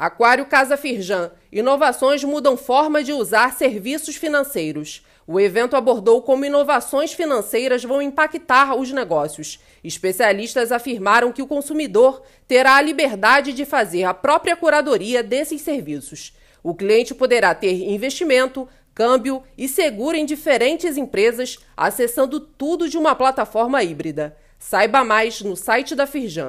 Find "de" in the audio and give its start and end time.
3.04-3.12, 13.52-13.66, 22.88-22.96